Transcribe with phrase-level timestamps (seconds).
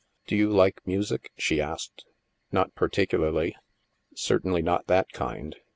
[0.25, 2.05] ''^ Do you like music?" she asked."
[2.51, 3.55] Not particularly.
[4.15, 5.55] Certainly not that kind.